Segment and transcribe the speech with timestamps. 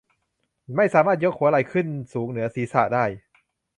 [0.75, 3.05] ไม่สามารถยกหัวไหล่ขึ้นสูงเหนือศีรษะได้